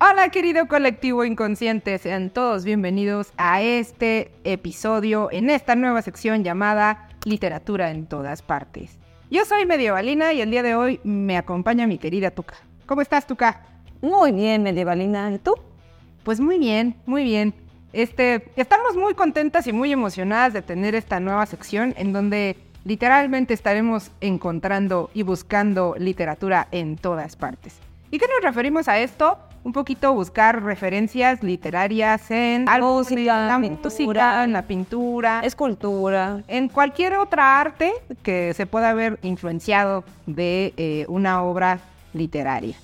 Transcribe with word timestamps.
Hola 0.00 0.28
querido 0.28 0.68
colectivo 0.68 1.24
inconsciente, 1.24 1.98
sean 1.98 2.30
todos 2.30 2.64
bienvenidos 2.64 3.32
a 3.36 3.62
este 3.62 4.30
episodio 4.44 5.28
en 5.32 5.50
esta 5.50 5.74
nueva 5.74 6.02
sección 6.02 6.44
llamada 6.44 7.08
Literatura 7.24 7.90
en 7.90 8.06
todas 8.06 8.42
partes. 8.42 8.96
Yo 9.28 9.44
soy 9.44 9.66
medievalina 9.66 10.32
y 10.32 10.40
el 10.40 10.52
día 10.52 10.62
de 10.62 10.76
hoy 10.76 11.00
me 11.02 11.36
acompaña 11.36 11.88
mi 11.88 11.98
querida 11.98 12.30
Tuca. 12.30 12.54
¿Cómo 12.86 13.02
estás 13.02 13.26
Tuca? 13.26 13.62
Muy 14.00 14.30
bien, 14.30 14.62
medievalina. 14.62 15.32
¿Y 15.32 15.38
tú? 15.38 15.56
Pues 16.22 16.38
muy 16.38 16.60
bien, 16.60 16.94
muy 17.04 17.24
bien. 17.24 17.52
Este, 17.92 18.52
estamos 18.54 18.94
muy 18.94 19.14
contentas 19.14 19.66
y 19.66 19.72
muy 19.72 19.90
emocionadas 19.90 20.52
de 20.52 20.62
tener 20.62 20.94
esta 20.94 21.18
nueva 21.18 21.44
sección 21.46 21.92
en 21.98 22.12
donde 22.12 22.56
literalmente 22.84 23.52
estaremos 23.52 24.12
encontrando 24.20 25.10
y 25.12 25.24
buscando 25.24 25.96
literatura 25.98 26.68
en 26.70 26.94
todas 26.94 27.34
partes. 27.34 27.80
¿Y 28.12 28.18
qué 28.20 28.26
nos 28.28 28.44
referimos 28.44 28.86
a 28.86 29.00
esto? 29.00 29.38
Un 29.68 29.74
poquito 29.74 30.14
buscar 30.14 30.62
referencias 30.62 31.42
literarias 31.42 32.30
en 32.30 32.64
la 32.64 32.78
la 32.78 33.60
pintura, 33.60 34.44
en 34.44 34.52
la 34.54 34.62
pintura, 34.62 35.40
escultura, 35.44 36.42
en 36.48 36.70
cualquier 36.70 37.18
otra 37.18 37.60
arte 37.60 37.92
que 38.22 38.54
se 38.54 38.64
pueda 38.64 38.88
haber 38.88 39.18
influenciado 39.20 40.04
de 40.24 40.72
eh, 40.78 41.04
una 41.08 41.42
obra 41.42 41.80
literaria. 42.14 42.76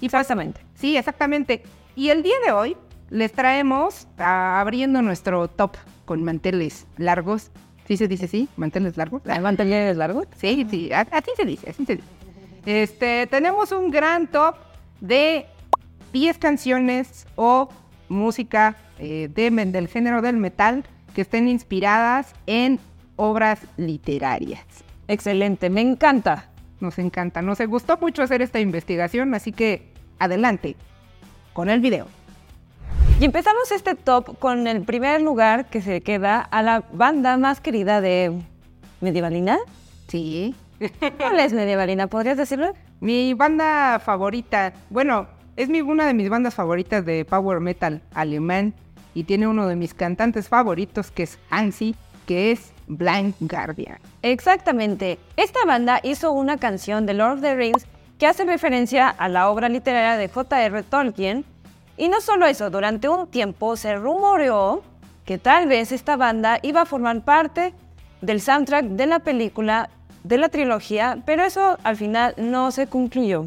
Y 0.00 0.06
exactamente. 0.06 0.60
Sí, 0.74 0.96
exactamente. 0.96 1.62
Y 1.94 2.10
el 2.10 2.24
día 2.24 2.34
de 2.44 2.50
hoy 2.50 2.76
les 3.10 3.30
traemos, 3.30 4.08
abriendo 4.16 5.00
nuestro 5.02 5.46
top 5.46 5.76
con 6.04 6.24
manteles 6.24 6.88
largos. 6.96 7.52
¿Sí 7.86 7.96
se 7.96 8.08
dice 8.08 8.24
así? 8.24 8.48
¿Manteles 8.56 8.96
largos? 8.96 9.22
¿Manteles 9.24 9.96
largos? 9.96 10.26
Sí, 10.36 10.66
sí, 10.68 10.90
así 10.92 11.30
se 11.36 11.44
dice, 11.44 11.70
así 11.70 11.86
se 11.86 11.94
dice. 11.94 12.08
Este, 12.66 13.28
tenemos 13.28 13.70
un 13.70 13.92
gran 13.92 14.26
top 14.26 14.56
de 15.00 15.46
10 16.12 16.38
canciones 16.38 17.26
o 17.36 17.68
música 18.08 18.76
eh, 18.98 19.28
de, 19.32 19.50
del 19.50 19.88
género 19.88 20.22
del 20.22 20.36
metal 20.36 20.84
que 21.14 21.22
estén 21.22 21.48
inspiradas 21.48 22.34
en 22.46 22.78
obras 23.16 23.60
literarias. 23.76 24.64
Excelente, 25.08 25.70
me 25.70 25.80
encanta. 25.80 26.48
Nos 26.80 26.98
encanta, 26.98 27.42
nos 27.42 27.60
gustó 27.66 27.98
mucho 27.98 28.22
hacer 28.22 28.40
esta 28.40 28.60
investigación, 28.60 29.34
así 29.34 29.50
que 29.50 29.92
adelante 30.20 30.76
con 31.52 31.68
el 31.70 31.80
video. 31.80 32.06
Y 33.20 33.24
empezamos 33.24 33.72
este 33.72 33.96
top 33.96 34.38
con 34.38 34.68
el 34.68 34.82
primer 34.82 35.20
lugar 35.22 35.66
que 35.66 35.82
se 35.82 36.02
queda 36.02 36.40
a 36.40 36.62
la 36.62 36.84
banda 36.92 37.36
más 37.36 37.60
querida 37.60 38.00
de 38.00 38.40
Medievalina. 39.00 39.58
Sí. 40.06 40.54
¿Cuál 41.18 41.40
es 41.40 41.52
Medievalina? 41.52 42.06
¿Podrías 42.06 42.36
decirlo? 42.36 42.74
Mi 43.00 43.34
banda 43.34 43.98
favorita, 43.98 44.72
bueno, 44.88 45.26
es 45.58 45.68
mi, 45.68 45.80
una 45.80 46.06
de 46.06 46.14
mis 46.14 46.30
bandas 46.30 46.54
favoritas 46.54 47.04
de 47.04 47.24
power 47.24 47.58
metal 47.58 48.00
alemán 48.14 48.74
y 49.12 49.24
tiene 49.24 49.48
uno 49.48 49.66
de 49.66 49.74
mis 49.74 49.92
cantantes 49.92 50.48
favoritos 50.48 51.10
que 51.10 51.24
es 51.24 51.36
Hansi, 51.50 51.96
que 52.26 52.52
es 52.52 52.72
Blind 52.86 53.34
Guardian. 53.40 53.98
Exactamente. 54.22 55.18
Esta 55.36 55.64
banda 55.66 55.98
hizo 56.04 56.30
una 56.30 56.58
canción 56.58 57.06
de 57.06 57.14
Lord 57.14 57.38
of 57.38 57.40
the 57.40 57.56
Rings 57.56 57.86
que 58.18 58.28
hace 58.28 58.44
referencia 58.44 59.08
a 59.08 59.28
la 59.28 59.50
obra 59.50 59.68
literaria 59.68 60.16
de 60.16 60.28
J.R. 60.28 60.84
Tolkien. 60.84 61.44
Y 61.96 62.08
no 62.08 62.20
solo 62.20 62.46
eso, 62.46 62.70
durante 62.70 63.08
un 63.08 63.26
tiempo 63.26 63.74
se 63.74 63.96
rumoreó 63.96 64.84
que 65.24 65.38
tal 65.38 65.66
vez 65.66 65.90
esta 65.90 66.16
banda 66.16 66.60
iba 66.62 66.82
a 66.82 66.86
formar 66.86 67.24
parte 67.24 67.74
del 68.20 68.40
soundtrack 68.40 68.84
de 68.84 69.06
la 69.06 69.18
película 69.18 69.90
de 70.22 70.38
la 70.38 70.50
trilogía, 70.50 71.18
pero 71.26 71.42
eso 71.42 71.78
al 71.82 71.96
final 71.96 72.34
no 72.36 72.70
se 72.70 72.86
concluyó. 72.86 73.46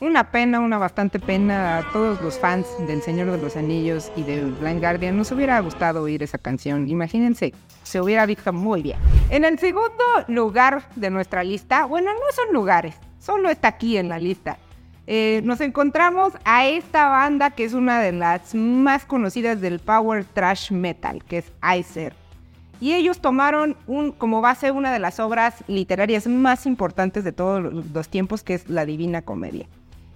Una 0.00 0.30
pena, 0.30 0.60
una 0.60 0.78
bastante 0.78 1.18
pena 1.18 1.78
a 1.78 1.92
todos 1.92 2.20
los 2.22 2.38
fans 2.38 2.68
del 2.86 3.02
Señor 3.02 3.32
de 3.32 3.38
los 3.38 3.56
Anillos 3.56 4.12
y 4.14 4.22
de 4.22 4.44
Blind 4.44 4.78
Guardian. 4.78 5.16
Nos 5.16 5.32
hubiera 5.32 5.58
gustado 5.58 6.02
oír 6.02 6.22
esa 6.22 6.38
canción. 6.38 6.88
Imagínense, 6.88 7.52
se 7.82 8.00
hubiera 8.00 8.24
visto 8.24 8.52
muy 8.52 8.80
bien. 8.80 8.96
En 9.28 9.44
el 9.44 9.58
segundo 9.58 10.04
lugar 10.28 10.84
de 10.94 11.10
nuestra 11.10 11.42
lista, 11.42 11.84
bueno, 11.84 12.12
no 12.12 12.32
son 12.32 12.54
lugares, 12.54 12.94
solo 13.18 13.50
está 13.50 13.66
aquí 13.68 13.96
en 13.96 14.08
la 14.08 14.20
lista. 14.20 14.56
Eh, 15.08 15.40
nos 15.42 15.60
encontramos 15.60 16.32
a 16.44 16.68
esta 16.68 17.08
banda 17.08 17.50
que 17.50 17.64
es 17.64 17.72
una 17.72 18.00
de 18.00 18.12
las 18.12 18.54
más 18.54 19.04
conocidas 19.04 19.60
del 19.60 19.80
power 19.80 20.24
trash 20.24 20.70
metal, 20.70 21.24
que 21.24 21.38
es 21.38 21.52
Icer. 21.76 22.14
Y 22.80 22.92
ellos 22.92 23.18
tomaron 23.20 23.76
como 24.16 24.40
base 24.42 24.70
una 24.70 24.92
de 24.92 25.00
las 25.00 25.18
obras 25.18 25.64
literarias 25.66 26.28
más 26.28 26.66
importantes 26.66 27.24
de 27.24 27.32
todos 27.32 27.84
los 27.92 28.08
tiempos, 28.08 28.44
que 28.44 28.54
es 28.54 28.68
la 28.68 28.86
Divina 28.86 29.22
Comedia. 29.22 29.66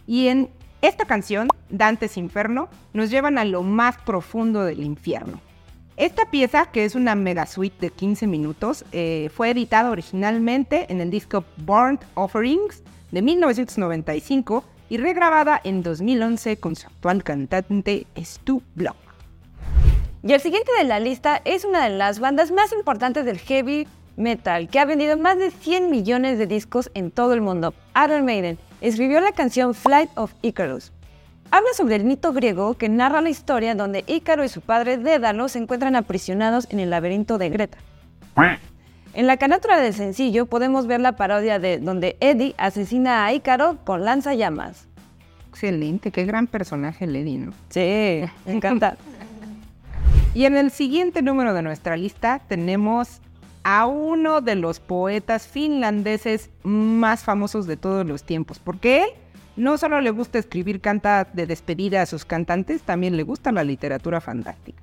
Y 0.06 0.28
en 0.28 0.50
esta 0.82 1.04
canción, 1.04 1.48
Dantes 1.70 2.16
Inferno, 2.16 2.68
nos 2.92 3.10
llevan 3.10 3.38
a 3.38 3.44
lo 3.44 3.62
más 3.62 3.96
profundo 3.98 4.64
del 4.64 4.82
infierno. 4.82 5.40
Esta 5.96 6.30
pieza, 6.30 6.66
que 6.66 6.84
es 6.84 6.94
una 6.94 7.14
mega 7.14 7.46
suite 7.46 7.76
de 7.78 7.90
15 7.90 8.26
minutos, 8.26 8.84
eh, 8.92 9.30
fue 9.32 9.50
editada 9.50 9.90
originalmente 9.90 10.90
en 10.90 11.00
el 11.00 11.10
disco 11.10 11.44
Burnt 11.58 12.02
Offerings 12.14 12.82
de 13.12 13.22
1995 13.22 14.64
y 14.88 14.96
regrabada 14.96 15.60
en 15.62 15.82
2011 15.82 16.56
con 16.56 16.74
su 16.74 16.86
actual 16.86 17.22
cantante 17.22 18.06
Stu 18.16 18.62
Block. 18.74 18.96
Y 20.24 20.32
el 20.32 20.40
siguiente 20.40 20.72
de 20.78 20.84
la 20.84 20.98
lista 20.98 21.42
es 21.44 21.64
una 21.64 21.84
de 21.84 21.96
las 21.96 22.19
bandas 22.19 22.50
más 22.50 22.72
importantes 22.72 23.24
del 23.24 23.38
heavy 23.38 23.86
metal, 24.16 24.69
que 24.69 24.80
ha 24.80 24.84
vendido 24.84 25.16
más 25.16 25.38
de 25.38 25.50
100 25.50 25.90
millones 25.90 26.38
de 26.38 26.46
discos 26.46 26.90
en 26.94 27.10
todo 27.10 27.34
el 27.34 27.40
mundo, 27.40 27.74
Iron 28.04 28.24
Maiden 28.24 28.58
escribió 28.82 29.20
la 29.20 29.32
canción 29.32 29.75
Flight 29.75 30.10
of 30.16 30.34
Icarus. 30.43 30.93
Habla 31.50 31.69
sobre 31.75 31.97
el 31.97 32.04
mito 32.04 32.32
griego 32.32 32.75
que 32.75 32.88
narra 32.88 33.20
la 33.20 33.31
historia 33.31 33.75
donde 33.75 34.04
Ícaro 34.06 34.44
y 34.44 34.48
su 34.48 34.60
padre 34.60 34.98
Dédalo 34.98 35.48
se 35.48 35.59
encuentran 35.59 35.97
aprisionados 35.97 36.66
en 36.70 36.81
el 36.81 36.91
laberinto 36.91 37.38
de 37.38 37.50
Greta. 37.50 37.78
En 39.15 39.26
la 39.26 39.37
carátula 39.37 39.78
del 39.78 39.93
sencillo 39.93 40.47
podemos 40.47 40.87
ver 40.87 41.00
la 41.00 41.12
parodia 41.12 41.59
de 41.59 41.78
donde 41.78 42.16
Eddie 42.20 42.54
asesina 42.56 43.25
a 43.26 43.32
Ícaro 43.32 43.78
con 43.84 44.04
lanzallamas. 44.04 44.88
Excelente, 45.50 46.10
qué 46.10 46.25
gran 46.25 46.47
personaje 46.47 47.04
el 47.04 47.14
Eddie, 47.14 47.38
¿no? 47.38 47.53
Sí, 47.69 48.22
me 48.47 48.54
encanta. 48.54 48.97
y 50.34 50.47
en 50.47 50.56
el 50.56 50.70
siguiente 50.70 51.20
número 51.20 51.53
de 51.53 51.60
nuestra 51.60 51.99
lista 51.99 52.41
tenemos 52.49 53.20
a 53.64 53.86
uno 53.86 54.40
de 54.40 54.54
los 54.54 54.80
poetas 54.80 55.46
finlandeses 55.46 56.50
más 56.62 57.24
famosos 57.24 57.66
de 57.66 57.76
todos 57.76 58.06
los 58.06 58.24
tiempos, 58.24 58.58
porque 58.58 59.04
él 59.04 59.10
no 59.56 59.78
solo 59.78 60.00
le 60.00 60.10
gusta 60.10 60.38
escribir 60.38 60.80
canta 60.80 61.26
de 61.32 61.46
despedida 61.46 62.02
a 62.02 62.06
sus 62.06 62.24
cantantes, 62.24 62.82
también 62.82 63.16
le 63.16 63.22
gusta 63.22 63.52
la 63.52 63.64
literatura 63.64 64.20
fantástica. 64.20 64.80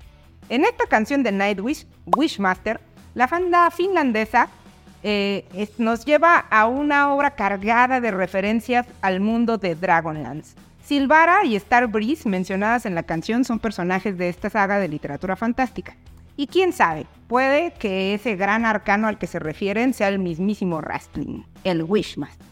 En 0.49 0.63
esta 0.65 0.85
canción 0.85 1.23
de 1.23 1.31
Nightwish, 1.31 1.85
Wishmaster, 2.15 2.79
la 3.15 3.27
banda 3.27 3.69
finlandesa 3.71 4.49
eh, 5.01 5.69
nos 5.77 6.05
lleva 6.05 6.37
a 6.37 6.67
una 6.67 7.13
obra 7.13 7.31
cargada 7.31 8.01
de 8.01 8.11
referencias 8.11 8.85
al 9.01 9.19
mundo 9.19 9.57
de 9.57 9.75
Dragonlance. 9.75 10.55
Silvara 10.83 11.45
y 11.45 11.55
Star 11.55 11.87
Breeze, 11.87 12.27
mencionadas 12.27 12.85
en 12.85 12.95
la 12.95 13.03
canción, 13.03 13.45
son 13.45 13.59
personajes 13.59 14.17
de 14.17 14.29
esta 14.29 14.49
saga 14.49 14.79
de 14.79 14.87
literatura 14.87 15.35
fantástica. 15.35 15.95
Y 16.39 16.47
quién 16.47 16.71
sabe, 16.71 17.05
puede 17.27 17.71
que 17.71 18.13
ese 18.13 18.37
gran 18.37 18.65
arcano 18.65 19.09
al 19.09 19.17
que 19.17 19.27
se 19.27 19.39
refieren 19.39 19.93
sea 19.93 20.07
el 20.07 20.19
mismísimo 20.19 20.79
Rastling, 20.79 21.45
el 21.65 21.83
Wishmaster. 21.83 22.47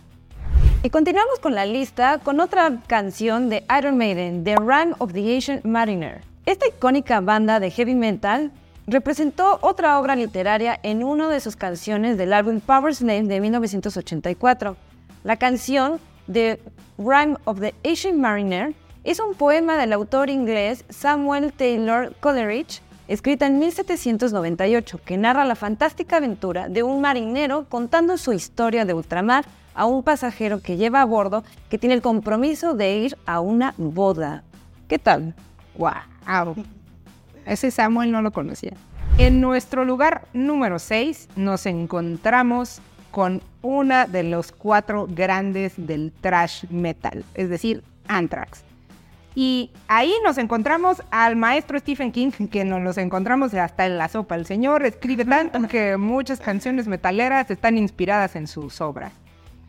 Y 0.83 0.89
continuamos 0.89 1.39
con 1.39 1.55
la 1.55 1.65
lista 1.65 2.17
con 2.17 2.41
otra 2.41 2.81
canción 2.87 3.47
de 3.47 3.63
Iron 3.79 3.97
Maiden, 3.97 4.43
The 4.43 4.57
Rang 4.57 4.93
of 4.97 5.13
the 5.13 5.33
Ancient 5.33 5.63
Mariner. 5.63 6.19
Esta 6.45 6.67
icónica 6.67 7.21
banda 7.21 7.61
de 7.61 7.71
heavy 7.71 7.95
metal 7.95 8.51
representó 8.87 9.57
otra 9.61 9.97
obra 10.01 10.17
literaria 10.17 10.77
en 10.83 11.01
una 11.01 11.29
de 11.29 11.39
sus 11.39 11.55
canciones 11.55 12.17
del 12.17 12.33
álbum 12.33 12.59
Power 12.59 12.93
Slave 12.93 13.23
de 13.23 13.39
1984. 13.39 14.75
La 15.23 15.37
canción 15.37 16.01
The 16.29 16.59
Rhyme 16.97 17.37
of 17.45 17.61
the 17.61 17.73
Ancient 17.85 18.17
Mariner 18.17 18.75
es 19.05 19.21
un 19.21 19.33
poema 19.33 19.77
del 19.77 19.93
autor 19.93 20.29
inglés 20.29 20.83
Samuel 20.89 21.53
Taylor 21.53 22.13
Coleridge 22.19 22.81
escrita 23.07 23.45
en 23.45 23.59
1798, 23.59 24.99
que 25.03 25.17
narra 25.17 25.45
la 25.45 25.55
fantástica 25.55 26.17
aventura 26.17 26.69
de 26.69 26.83
un 26.83 27.01
marinero 27.01 27.65
contando 27.69 28.17
su 28.17 28.33
historia 28.33 28.85
de 28.85 28.93
ultramar 28.93 29.45
a 29.73 29.85
un 29.85 30.03
pasajero 30.03 30.61
que 30.61 30.77
lleva 30.77 31.01
a 31.01 31.05
bordo 31.05 31.43
que 31.69 31.77
tiene 31.77 31.95
el 31.95 32.01
compromiso 32.01 32.73
de 32.73 32.97
ir 32.97 33.17
a 33.25 33.39
una 33.39 33.73
boda. 33.77 34.43
¿Qué 34.87 34.99
tal? 34.99 35.35
¡Wow! 35.77 36.55
ese 37.45 37.71
Samuel 37.71 38.11
no 38.11 38.21
lo 38.21 38.31
conocía. 38.31 38.73
En 39.17 39.39
nuestro 39.39 39.85
lugar 39.85 40.27
número 40.33 40.79
6 40.79 41.29
nos 41.35 41.65
encontramos 41.65 42.81
con 43.11 43.41
una 43.61 44.05
de 44.05 44.23
los 44.23 44.51
cuatro 44.51 45.07
grandes 45.09 45.73
del 45.77 46.11
thrash 46.21 46.65
metal, 46.69 47.23
es 47.33 47.49
decir, 47.49 47.83
Anthrax. 48.07 48.63
Y 49.39 49.69
ahí 49.87 50.15
nos 50.23 50.39
encontramos 50.39 51.03
al 51.11 51.35
maestro 51.35 51.77
Stephen 51.77 52.11
King, 52.11 52.31
que 52.31 52.65
nos 52.65 52.81
los 52.81 52.97
encontramos 52.97 53.53
hasta 53.53 53.85
en 53.85 53.99
la 53.99 54.07
sopa. 54.07 54.33
El 54.33 54.47
señor 54.47 54.83
escribe 54.83 55.25
tanto 55.25 55.61
que 55.67 55.95
muchas 55.95 56.39
canciones 56.39 56.87
metaleras 56.87 57.51
están 57.51 57.77
inspiradas 57.77 58.35
en 58.35 58.47
sus 58.47 58.81
obras. 58.81 59.13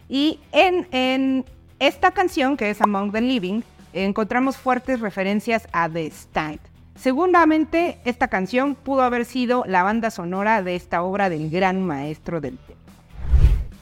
Y 0.08 0.40
en, 0.52 0.88
en 0.90 1.44
esta 1.80 2.12
canción, 2.12 2.56
que 2.56 2.70
es 2.70 2.80
Among 2.80 3.12
the 3.12 3.20
Living, 3.20 3.60
encontramos 3.92 4.56
fuertes 4.56 5.00
referencias 5.00 5.68
a 5.70 5.86
The 5.86 6.06
Stand. 6.06 6.60
Seguramente 6.94 7.98
esta 8.06 8.28
canción 8.28 8.74
pudo 8.74 9.02
haber 9.02 9.26
sido 9.26 9.64
la 9.66 9.82
banda 9.82 10.10
sonora 10.10 10.62
de 10.62 10.76
esta 10.76 11.02
obra 11.02 11.28
del 11.28 11.50
gran 11.50 11.86
maestro 11.86 12.40
del 12.40 12.56
tema. 12.56 12.80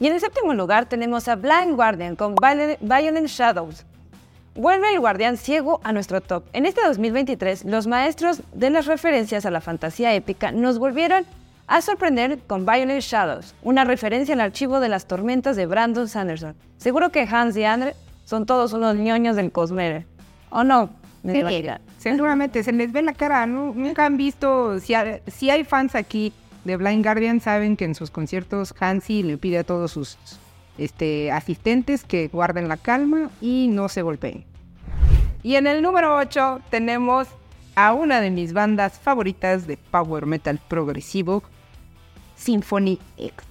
Y 0.01 0.07
en 0.07 0.15
el 0.15 0.19
séptimo 0.19 0.53
lugar 0.53 0.89
tenemos 0.89 1.29
a 1.29 1.37
Blind 1.37 1.75
Guardian 1.77 2.17
con 2.17 2.35
Violent 2.35 3.27
Shadows. 3.27 3.85
Vuelve 4.57 4.91
el 4.91 4.99
guardián 4.99 5.37
ciego 5.37 5.79
a 5.83 5.93
nuestro 5.93 6.19
top. 6.19 6.43
En 6.51 6.65
este 6.65 6.81
2023, 6.83 7.65
los 7.65 7.85
maestros 7.85 8.41
de 8.53 8.71
las 8.71 8.87
referencias 8.87 9.45
a 9.45 9.51
la 9.51 9.61
fantasía 9.61 10.15
épica 10.15 10.51
nos 10.51 10.79
volvieron 10.79 11.27
a 11.67 11.79
sorprender 11.81 12.39
con 12.47 12.65
Violent 12.65 13.03
Shadows, 13.03 13.53
una 13.61 13.83
referencia 13.83 14.33
al 14.33 14.41
archivo 14.41 14.79
de 14.79 14.89
las 14.89 15.05
tormentas 15.05 15.57
de 15.57 15.67
Brandon 15.67 16.07
Sanderson. 16.07 16.55
Seguro 16.77 17.11
que 17.11 17.27
Hans 17.29 17.55
y 17.55 17.65
Andre 17.65 17.93
son 18.25 18.47
todos 18.47 18.73
unos 18.73 18.95
ñoños 18.95 19.35
del 19.35 19.51
Cosmere. 19.51 20.07
¿O 20.49 20.63
no? 20.63 20.89
seguramente 21.99 22.63
se 22.63 22.71
les 22.71 22.91
ve 22.91 23.03
la 23.03 23.13
cara. 23.13 23.45
Nunca 23.45 24.07
han 24.07 24.17
visto. 24.17 24.79
Si 24.79 24.95
si 25.27 25.51
hay 25.51 25.65
fans 25.65 25.93
aquí 25.93 26.33
de 26.65 26.77
Blind 26.77 27.03
Guardian 27.03 27.41
saben 27.41 27.77
que 27.77 27.85
en 27.85 27.93
sus 27.93 28.09
conciertos 28.09 28.73
Hansi 28.79 29.21
le 29.21 29.37
pide 29.37 29.59
a 29.59 29.63
todos 29.63 29.91
sus 29.91 30.17
este, 30.77 31.31
asistentes 31.31 32.03
que 32.03 32.27
guarden 32.27 32.67
la 32.67 32.77
calma 32.77 33.29
y 33.41 33.67
no 33.69 33.89
se 33.89 34.01
golpeen. 34.01 34.45
Y 35.43 35.55
en 35.55 35.67
el 35.67 35.81
número 35.81 36.17
8 36.17 36.61
tenemos 36.69 37.27
a 37.75 37.93
una 37.93 38.21
de 38.21 38.31
mis 38.31 38.53
bandas 38.53 38.99
favoritas 38.99 39.67
de 39.67 39.77
power 39.77 40.25
metal 40.25 40.59
progresivo, 40.67 41.43
Symphony 42.35 42.99
X. 43.17 43.47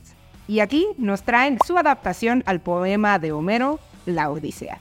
Y 0.48 0.60
aquí 0.60 0.86
nos 0.98 1.22
traen 1.22 1.58
su 1.64 1.78
adaptación 1.78 2.42
al 2.46 2.60
poema 2.60 3.18
de 3.18 3.32
Homero, 3.32 3.78
La 4.04 4.30
Odisea. 4.30 4.80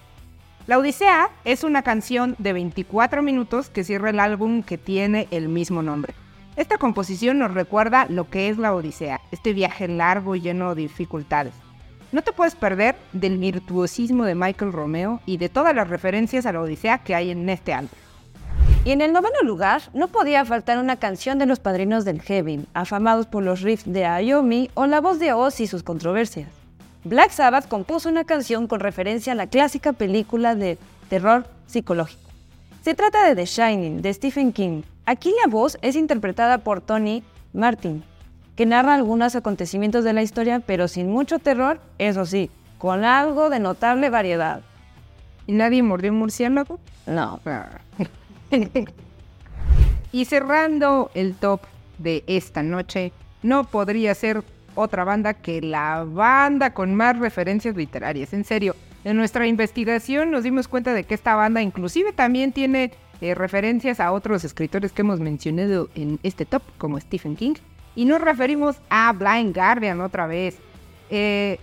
La 0.67 0.79
Odisea 0.79 1.29
es 1.43 1.63
una 1.63 1.83
canción 1.83 2.35
de 2.39 2.53
24 2.53 3.21
minutos 3.21 3.69
que 3.69 3.83
cierra 3.83 4.09
el 4.09 4.19
álbum 4.19 4.63
que 4.63 4.79
tiene 4.79 5.27
el 5.29 5.47
mismo 5.47 5.83
nombre. 5.83 6.15
Esta 6.55 6.77
composición 6.77 7.37
nos 7.37 7.53
recuerda 7.53 8.07
lo 8.09 8.29
que 8.29 8.49
es 8.49 8.57
la 8.57 8.73
Odisea, 8.73 9.21
este 9.31 9.53
viaje 9.53 9.87
largo 9.87 10.35
y 10.35 10.41
lleno 10.41 10.73
de 10.73 10.83
dificultades. 10.83 11.53
No 12.11 12.21
te 12.21 12.31
puedes 12.31 12.55
perder 12.55 12.95
del 13.13 13.37
virtuosismo 13.37 14.25
de 14.25 14.35
Michael 14.35 14.71
Romeo 14.71 15.21
y 15.25 15.37
de 15.37 15.49
todas 15.49 15.75
las 15.75 15.89
referencias 15.89 16.45
a 16.45 16.53
la 16.53 16.61
Odisea 16.61 16.99
que 16.99 17.15
hay 17.15 17.31
en 17.31 17.47
este 17.49 17.73
álbum. 17.73 17.91
Y 18.85 18.91
en 18.91 19.01
el 19.01 19.13
noveno 19.13 19.41
lugar, 19.43 19.81
no 19.93 20.07
podía 20.07 20.45
faltar 20.45 20.77
una 20.77 20.97
canción 20.97 21.39
de 21.39 21.47
los 21.47 21.59
padrinos 21.59 22.05
del 22.05 22.21
heavy, 22.21 22.65
afamados 22.73 23.25
por 23.25 23.43
los 23.43 23.61
riffs 23.61 23.91
de 23.91 24.05
Ayomi 24.05 24.69
o 24.75 24.85
la 24.85 25.01
voz 25.01 25.19
de 25.19 25.33
Oz 25.33 25.59
y 25.59 25.67
sus 25.67 25.83
controversias. 25.83 26.49
Black 27.03 27.31
Sabbath 27.31 27.67
compuso 27.67 28.09
una 28.09 28.25
canción 28.25 28.67
con 28.67 28.79
referencia 28.79 29.33
a 29.33 29.35
la 29.35 29.47
clásica 29.47 29.93
película 29.93 30.55
de 30.55 30.77
terror 31.09 31.47
psicológico. 31.65 32.21
Se 32.83 32.93
trata 32.93 33.27
de 33.27 33.35
The 33.35 33.45
Shining, 33.45 34.01
de 34.01 34.13
Stephen 34.13 34.53
King, 34.53 34.83
Aquí 35.07 35.31
la 35.43 35.47
voz 35.47 35.77
es 35.83 35.95
interpretada 35.95 36.57
por 36.59 36.81
Tony 36.81 37.23
Martin, 37.53 38.03
que 38.55 38.65
narra 38.65 38.95
algunos 38.95 39.35
acontecimientos 39.35 40.03
de 40.03 40.13
la 40.13 40.23
historia, 40.23 40.59
pero 40.59 40.87
sin 40.87 41.09
mucho 41.09 41.39
terror, 41.39 41.79
eso 41.97 42.25
sí, 42.25 42.49
con 42.77 43.03
algo 43.03 43.49
de 43.49 43.59
notable 43.59 44.09
variedad. 44.09 44.61
¿Y 45.47 45.53
nadie 45.53 45.83
mordió 45.83 46.11
un 46.11 46.19
murciélago? 46.19 46.79
No. 47.05 47.39
y 50.11 50.25
cerrando 50.25 51.11
el 51.13 51.35
top 51.35 51.61
de 51.97 52.23
esta 52.27 52.63
noche, 52.63 53.11
no 53.43 53.65
podría 53.65 54.15
ser 54.15 54.43
otra 54.73 55.03
banda 55.03 55.33
que 55.33 55.61
la 55.61 56.05
banda 56.05 56.73
con 56.73 56.95
más 56.95 57.17
referencias 57.17 57.75
literarias. 57.75 58.33
En 58.33 58.43
serio, 58.43 58.75
en 59.03 59.17
nuestra 59.17 59.47
investigación 59.47 60.31
nos 60.31 60.43
dimos 60.43 60.67
cuenta 60.67 60.93
de 60.93 61.03
que 61.03 61.13
esta 61.13 61.35
banda 61.35 61.61
inclusive 61.61 62.11
también 62.11 62.51
tiene 62.51 62.91
eh, 63.21 63.35
referencias 63.35 63.99
a 63.99 64.11
otros 64.11 64.43
escritores 64.43 64.91
que 64.91 65.01
hemos 65.01 65.19
mencionado 65.19 65.89
en 65.95 66.19
este 66.23 66.45
top, 66.45 66.63
como 66.77 66.99
Stephen 66.99 67.35
King. 67.35 67.55
Y 67.95 68.05
nos 68.05 68.21
referimos 68.21 68.77
a 68.89 69.13
Blind 69.13 69.55
Guardian 69.55 70.01
otra 70.01 70.27
vez. 70.27 70.57
Eh, 71.09 71.59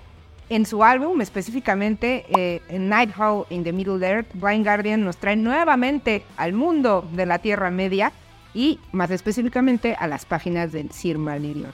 en 0.49 0.67
su 0.67 0.85
álbum, 0.85 1.21
específicamente 1.21 2.27
eh, 2.37 2.61
Night 2.79 3.11
Hall 3.19 3.47
in 3.49 3.65
the 3.65 3.73
Middle 3.73 4.07
Earth, 4.07 4.29
Blind 4.35 4.65
Guardian 4.65 5.03
nos 5.03 5.17
trae 5.17 5.37
nuevamente 5.37 6.25
al 6.37 6.53
mundo 6.53 7.09
de 7.13 7.25
la 7.25 7.39
Tierra 7.39 7.71
Media 7.71 8.13
y 8.53 8.79
más 8.93 9.11
específicamente 9.11 9.97
a 9.99 10.07
las 10.07 10.27
páginas 10.27 10.73
del 10.73 10.91
Sir 10.91 11.17
Silmarillion. 11.17 11.73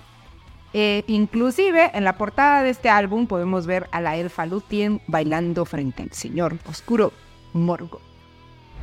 Eh, 0.74 1.02
inclusive 1.06 1.90
en 1.94 2.04
la 2.04 2.18
portada 2.18 2.62
de 2.62 2.70
este 2.70 2.90
álbum 2.90 3.26
podemos 3.26 3.66
ver 3.66 3.88
a 3.90 4.00
la 4.00 4.16
elfa 4.16 4.46
Lúthien 4.46 5.00
bailando 5.06 5.64
frente 5.64 6.02
al 6.02 6.12
señor 6.12 6.58
oscuro 6.68 7.12
Morgo. 7.54 8.00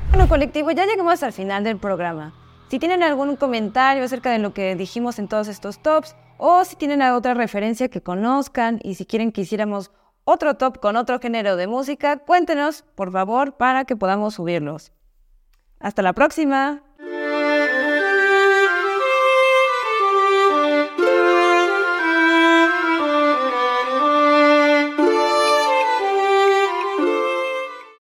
Bueno, 0.10 0.28
colectivo, 0.28 0.72
ya 0.72 0.86
llegamos 0.86 1.22
al 1.24 1.32
final 1.32 1.64
del 1.64 1.78
programa. 1.78 2.34
Si 2.70 2.80
tienen 2.80 3.04
algún 3.04 3.36
comentario 3.36 4.04
acerca 4.04 4.32
de 4.32 4.40
lo 4.40 4.54
que 4.54 4.76
dijimos 4.76 5.20
en 5.20 5.28
todos 5.28 5.48
estos 5.48 5.80
tops, 5.80 6.16
o 6.38 6.66
si 6.66 6.76
tienen 6.76 7.02
otra 7.02 7.34
referencia 7.34 7.90
que 7.90 8.02
conozcan 8.02 8.80
y 8.84 8.96
si 8.96 9.06
quieren 9.06 9.32
que 9.32 9.42
hiciéramos 9.42 9.92
otro 10.24 10.56
top 10.56 10.80
con 10.80 10.96
otro 10.96 11.20
género 11.20 11.56
de 11.56 11.68
música, 11.68 12.18
cuéntenos, 12.18 12.84
por 12.96 13.12
favor, 13.12 13.56
para 13.58 13.86
que 13.86 13.96
podamos 13.96 14.34
subirlos. 14.34 14.92
Hasta 15.80 16.02
la 16.02 16.14
próxima. 16.14 16.82